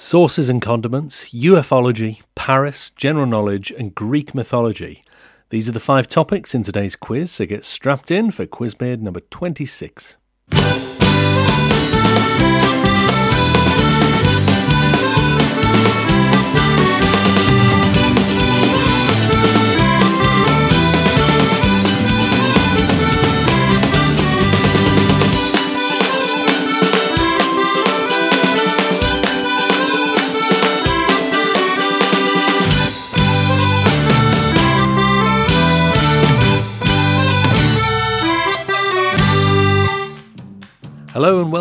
[0.00, 5.02] Sauces and condiments, ufology, Paris, general knowledge, and Greek mythology.
[5.50, 9.18] These are the five topics in today's quiz, so get strapped in for Quizbeard number
[9.18, 10.16] 26.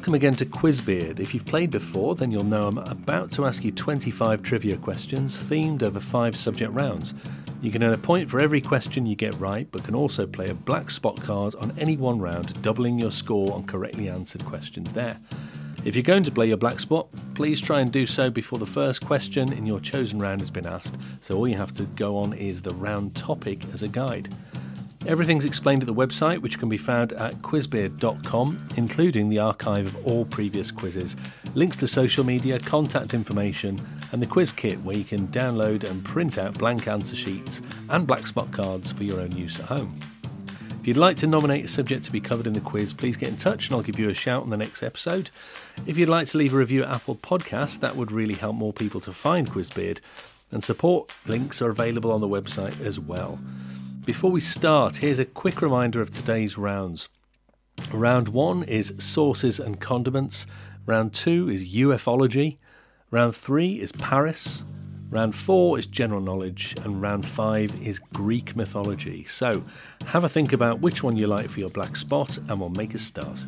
[0.00, 1.20] Welcome again to Quizbeard.
[1.20, 5.36] If you've played before, then you'll know I'm about to ask you 25 trivia questions
[5.36, 7.12] themed over five subject rounds.
[7.60, 10.48] You can earn a point for every question you get right, but can also play
[10.48, 14.90] a black spot card on any one round, doubling your score on correctly answered questions
[14.94, 15.18] there.
[15.84, 18.64] If you're going to play your black spot, please try and do so before the
[18.64, 22.16] first question in your chosen round has been asked, so all you have to go
[22.16, 24.30] on is the round topic as a guide.
[25.06, 30.06] Everything's explained at the website, which can be found at quizbeard.com, including the archive of
[30.06, 31.16] all previous quizzes,
[31.54, 33.80] links to social media, contact information,
[34.12, 38.06] and the quiz kit where you can download and print out blank answer sheets and
[38.06, 39.94] black spot cards for your own use at home.
[40.80, 43.30] If you'd like to nominate a subject to be covered in the quiz, please get
[43.30, 45.30] in touch and I'll give you a shout on the next episode.
[45.86, 48.72] If you'd like to leave a review at Apple Podcasts, that would really help more
[48.72, 50.00] people to find Quizbeard,
[50.52, 53.38] and support links are available on the website as well.
[54.04, 57.10] Before we start, here's a quick reminder of today's rounds.
[57.92, 60.46] Round one is sauces and condiments.
[60.86, 62.56] Round two is ufology.
[63.10, 64.64] Round three is Paris.
[65.10, 66.74] Round four is general knowledge.
[66.82, 69.24] And round five is Greek mythology.
[69.24, 69.64] So
[70.06, 72.94] have a think about which one you like for your black spot, and we'll make
[72.94, 73.44] a start.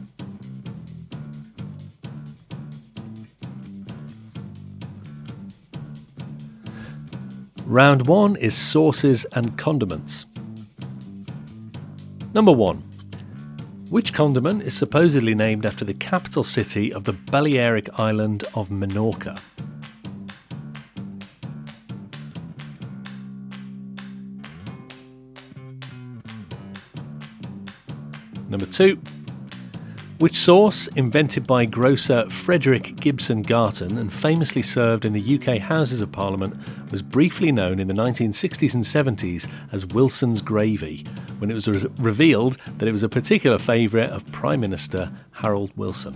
[7.65, 10.27] Round one is sauces and condiments.
[12.35, 12.79] Number 1.
[13.91, 19.39] Which condiment is supposedly named after the capital city of the Balearic island of Menorca?
[28.49, 28.99] Number 2.
[30.23, 36.01] Which sauce, invented by grocer Frederick Gibson Garton and famously served in the UK Houses
[36.01, 36.55] of Parliament,
[36.93, 41.05] was briefly known in the 1960s and 70s as Wilson's Gravy,
[41.41, 45.73] when it was re- revealed that it was a particular favourite of Prime Minister Harold
[45.77, 46.15] Wilson.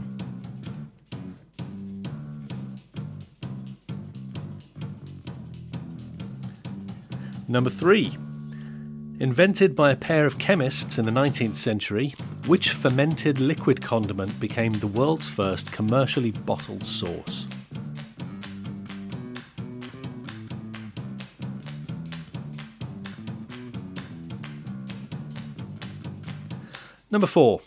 [7.49, 8.17] Number 3.
[9.19, 12.15] Invented by a pair of chemists in the 19th century,
[12.47, 17.47] which fermented liquid condiment became the world's first commercially bottled sauce?
[27.11, 27.63] Number 4.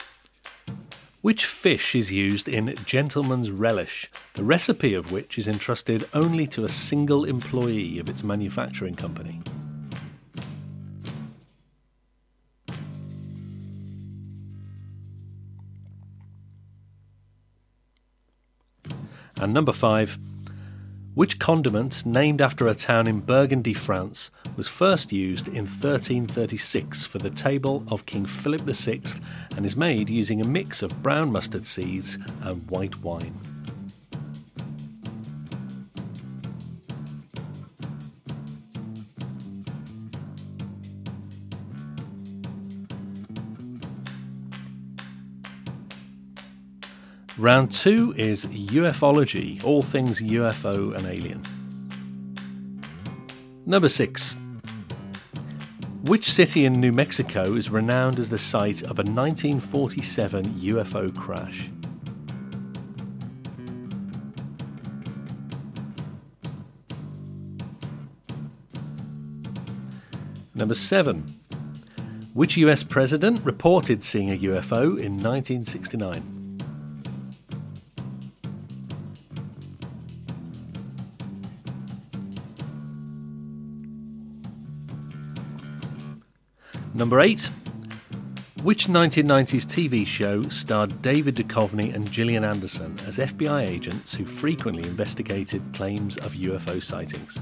[1.24, 6.64] Which fish is used in Gentleman's Relish, the recipe of which is entrusted only to
[6.64, 9.42] a single employee of its manufacturing company?
[19.40, 20.18] And number five,
[21.16, 27.18] which condiment, named after a town in Burgundy, France, was first used in 1336 for
[27.18, 29.02] the table of King Philip VI
[29.58, 33.34] and is made using a mix of brown mustard seeds and white wine?
[47.40, 51.42] Round two is ufology, all things UFO and alien.
[53.66, 54.36] Number six.
[56.02, 61.70] Which city in New Mexico is renowned as the site of a 1947 UFO crash?
[70.54, 71.20] Number seven.
[72.34, 76.39] Which US president reported seeing a UFO in 1969?
[87.00, 87.50] Number 8.
[88.62, 94.84] Which 1990s TV show starred David Duchovny and Gillian Anderson as FBI agents who frequently
[94.84, 97.40] investigated claims of UFO sightings?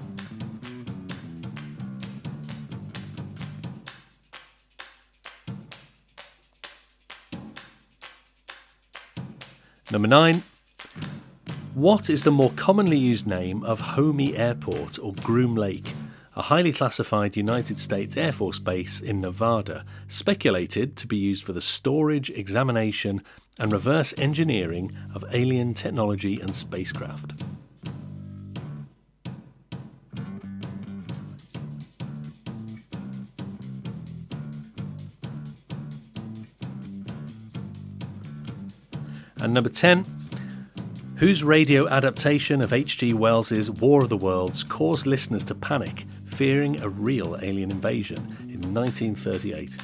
[9.92, 10.44] Number 9.
[11.74, 15.94] What is the more commonly used name of Homey Airport or Groom Lake,
[16.38, 21.52] a highly classified United States Air Force base in Nevada, speculated to be used for
[21.52, 23.24] the storage, examination,
[23.58, 27.42] and reverse engineering of alien technology and spacecraft?
[39.42, 40.06] And number 10,
[41.18, 43.14] whose radio adaptation of H.G.
[43.14, 46.06] Wells's War of the Worlds caused listeners to panic,
[46.38, 49.76] fearing a real alien invasion in 1938.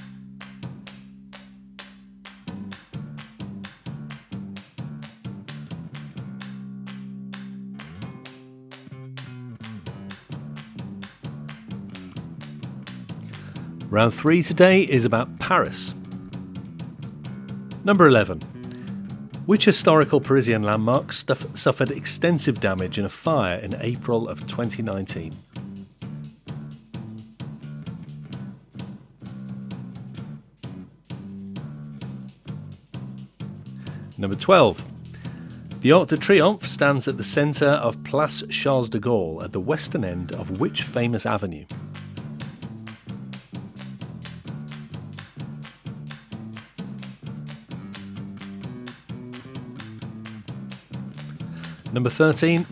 [13.89, 15.95] Round three today is about Paris.
[17.83, 18.41] Number 11
[19.45, 25.33] which historical Parisian landmark stuff- suffered extensive damage in a fire in April of 2019?
[34.23, 35.81] Number 12.
[35.81, 39.59] The Arc de Triomphe stands at the centre of Place Charles de Gaulle at the
[39.59, 41.65] western end of which famous avenue?
[51.91, 52.63] Number 13.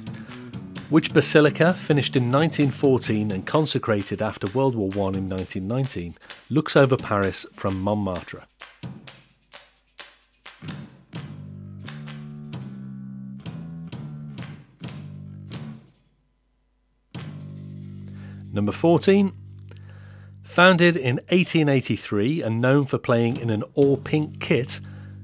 [0.89, 6.15] Which basilica, finished in 1914 and consecrated after World War I in 1919,
[6.49, 8.45] looks over Paris from Montmartre?
[18.53, 19.31] Number 14.
[20.43, 24.81] Founded in 1883 and known for playing in an all pink kit,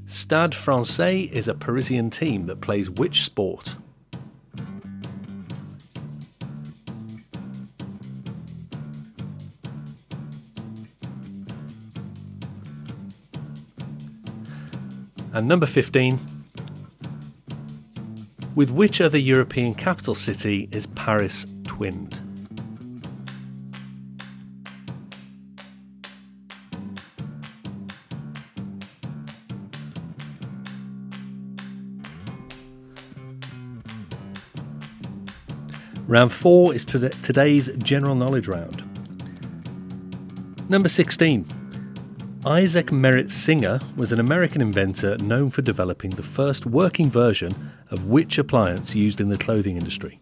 [0.07, 3.75] Stade Francais is a Parisian team that plays which sport?
[15.33, 16.19] And number 15.
[18.55, 22.26] With which other European capital city is Paris twinned?
[36.07, 38.81] Round 4 is today's general knowledge round.
[40.69, 41.45] Number 16.
[42.45, 47.51] Isaac Merritt Singer was an American inventor known for developing the first working version
[47.91, 50.17] of which appliance used in the clothing industry?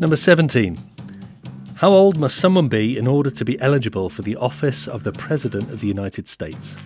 [0.00, 0.78] Number 17.
[1.78, 5.12] How old must someone be in order to be eligible for the office of the
[5.12, 6.76] President of the United States?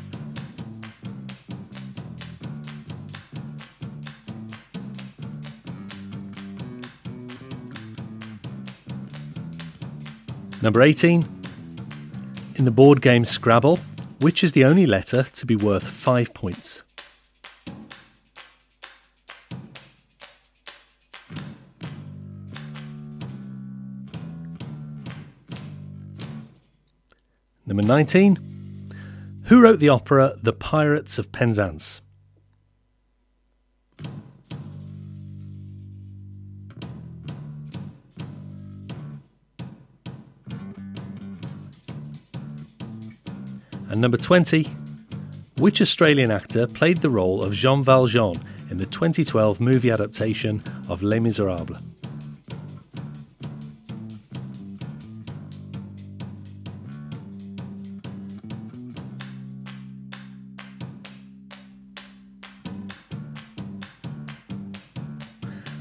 [10.63, 11.25] Number 18.
[12.57, 13.77] In the board game Scrabble,
[14.21, 16.83] which is the only letter to be worth 5 points?
[27.69, 28.39] Number 19.
[29.45, 32.01] Who wrote the opera The Pirates of Penzance?
[43.91, 44.65] And number 20,
[45.59, 51.03] which Australian actor played the role of Jean Valjean in the 2012 movie adaptation of
[51.03, 51.88] Les Miserables?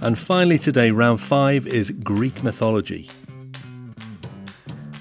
[0.07, 3.09] And finally, today, round five is Greek mythology.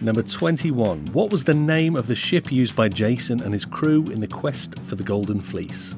[0.00, 1.06] Number 21.
[1.12, 4.26] What was the name of the ship used by Jason and his crew in the
[4.26, 5.94] quest for the Golden Fleece?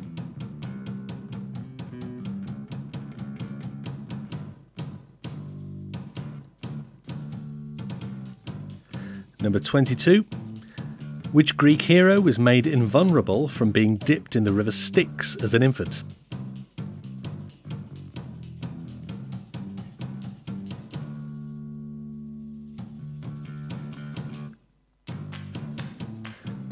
[9.40, 10.20] Number 22.
[11.32, 15.62] Which Greek hero was made invulnerable from being dipped in the river Styx as an
[15.62, 16.02] infant?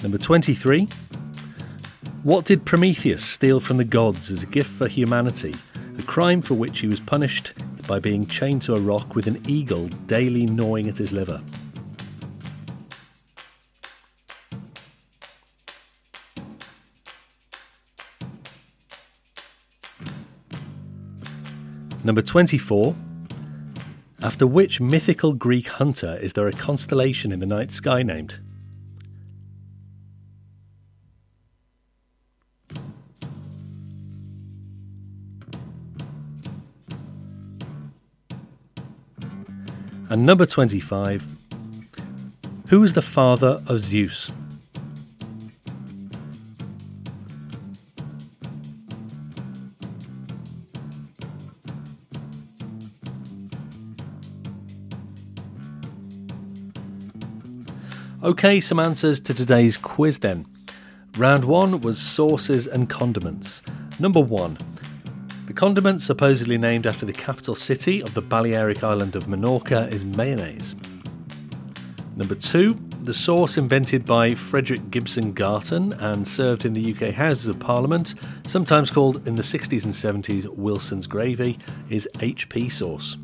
[0.06, 0.86] Number 23.
[2.22, 5.52] What did Prometheus steal from the gods as a gift for humanity?
[5.98, 7.52] A crime for which he was punished
[7.88, 11.40] by being chained to a rock with an eagle daily gnawing at his liver.
[22.04, 22.94] Number 24.
[24.22, 28.38] After which mythical Greek hunter is there a constellation in the night sky named?
[40.16, 41.23] And number 25.
[42.70, 44.32] Who is the father of Zeus?
[58.23, 60.46] Okay, some answers to today's quiz then.
[61.18, 63.61] Round one was sauces and condiments.
[63.99, 64.56] Number one,
[65.47, 70.05] the condiment supposedly named after the capital city of the Balearic island of Menorca is
[70.05, 70.76] mayonnaise.
[72.17, 77.47] Number two, the sauce invented by Frederick Gibson Garton and served in the UK Houses
[77.47, 78.15] of Parliament,
[78.47, 83.17] sometimes called in the 60s and 70s Wilson's gravy, is HP sauce.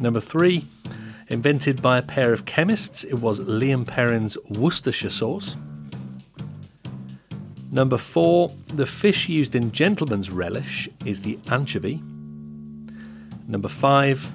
[0.00, 0.64] Number three,
[1.30, 5.58] Invented by a pair of chemists, it was Lea and Perrins Worcestershire sauce.
[7.70, 12.02] Number four, the fish used in gentleman's relish is the anchovy.
[13.46, 14.30] Number five,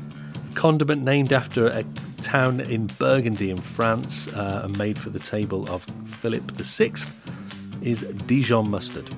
[0.56, 1.84] condiment named after a
[2.22, 6.94] town in Burgundy in France uh, and made for the table of Philip VI
[7.82, 9.10] is Dijon mustard.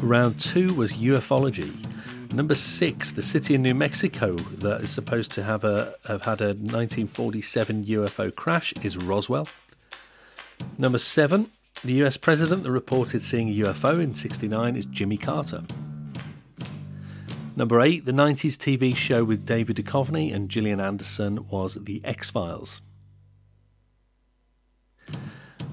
[0.00, 1.72] Round two was ufology.
[2.32, 6.40] Number six, the city in New Mexico that is supposed to have a have had
[6.40, 9.46] a 1947 UFO crash is Roswell.
[10.78, 11.50] Number seven,
[11.84, 15.62] the US president that reported seeing a UFO in 69 is Jimmy Carter.
[17.56, 22.30] Number eight, the 90s TV show with David Duchovny and Gillian Anderson was The X
[22.30, 22.80] Files.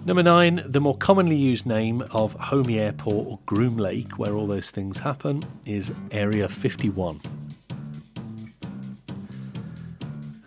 [0.06, 4.48] Number nine, the more commonly used name of Homey Airport or Groom Lake, where all
[4.48, 7.20] those things happen, is Area 51.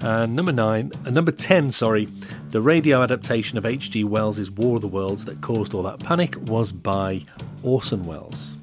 [0.01, 2.09] And number nine, uh, number 10, sorry,
[2.53, 4.05] the radio adaptation of H.G.
[4.05, 7.25] Wells' War of the Worlds that caused all that panic was by
[7.65, 8.59] Orson Welles.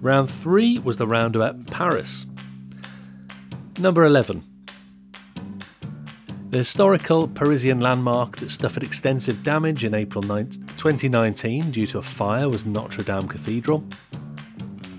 [0.00, 2.26] Round three was the roundabout Paris.
[3.78, 4.42] Number 11.
[6.50, 12.48] The historical Parisian landmark that suffered extensive damage in April 2019 due to a fire
[12.48, 13.84] was Notre Dame Cathedral.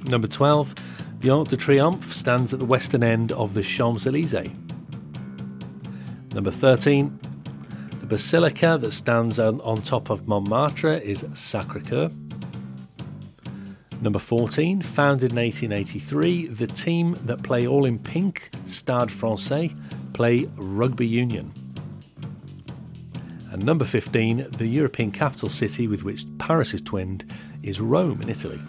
[0.05, 0.75] Number 12,
[1.19, 4.64] the Arc de Triomphe stands at the western end of the Champs Elysees.
[6.35, 7.17] Number 13,
[8.01, 12.11] the basilica that stands on, on top of Montmartre is Sacre Coeur.
[14.01, 19.73] Number 14, founded in 1883, the team that play all in pink, Stade Francais,
[20.13, 21.53] play rugby union.
[23.53, 27.23] And number 15, the European capital city with which Paris is twinned,
[27.63, 28.59] is Rome in Italy.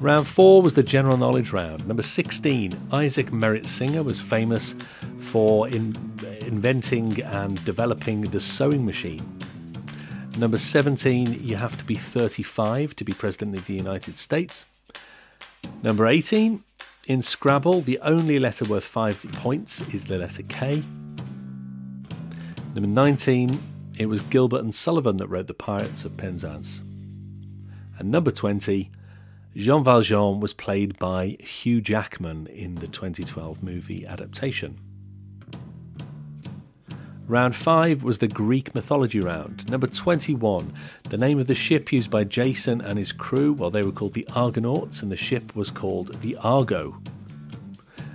[0.00, 1.88] Round 4 was the general knowledge round.
[1.88, 4.74] Number 16, Isaac Merritt Singer was famous
[5.18, 5.96] for in,
[6.40, 9.38] inventing and developing the sewing machine.
[10.38, 14.66] Number 17, you have to be 35 to be President of the United States.
[15.82, 16.60] Number 18,
[17.08, 20.84] in Scrabble, the only letter worth five points is the letter K.
[22.72, 23.58] Number 19,
[23.98, 26.78] it was Gilbert and Sullivan that wrote The Pirates of Penzance.
[27.98, 28.92] And number 20,
[29.56, 34.76] Jean Valjean was played by Hugh Jackman in the 2012 movie adaptation.
[37.26, 39.68] Round 5 was the Greek mythology round.
[39.70, 40.72] Number 21,
[41.10, 44.14] the name of the ship used by Jason and his crew, well, they were called
[44.14, 46.96] the Argonauts, and the ship was called the Argo.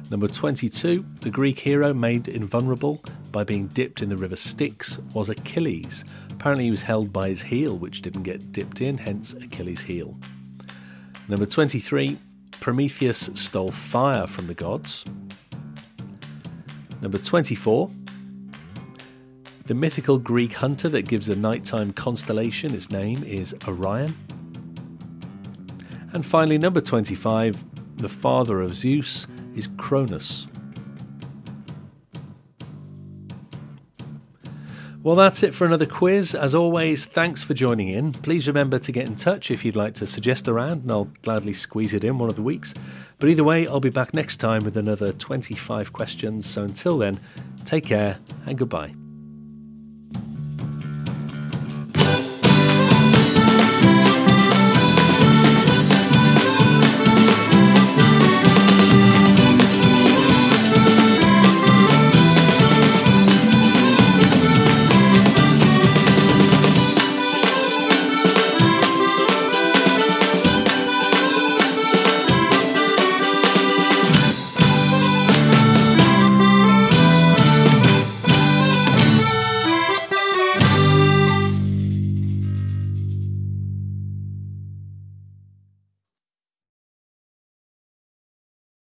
[0.09, 5.29] Number 22, the Greek hero made invulnerable by being dipped in the river Styx was
[5.29, 6.05] Achilles.
[6.31, 10.15] Apparently, he was held by his heel, which didn't get dipped in, hence Achilles' heel.
[11.27, 12.17] Number 23,
[12.59, 15.05] Prometheus stole fire from the gods.
[17.01, 17.89] Number 24,
[19.65, 24.15] the mythical Greek hunter that gives the nighttime constellation its name is Orion.
[26.11, 27.63] And finally, number 25,
[27.97, 29.25] the father of Zeus
[29.55, 30.47] is Cronus.
[35.03, 36.33] Well, that's it for another quiz.
[36.33, 38.13] As always, thanks for joining in.
[38.13, 41.11] Please remember to get in touch if you'd like to suggest a round, and I'll
[41.23, 42.73] gladly squeeze it in one of the weeks.
[43.19, 46.45] But either way, I'll be back next time with another 25 questions.
[46.45, 47.19] So until then,
[47.65, 49.02] take care and goodbye.